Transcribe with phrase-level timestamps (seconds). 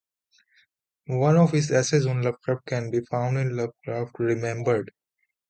[1.09, 4.89] One of his essays on Lovecraft can be found in Lovecraft Remembered.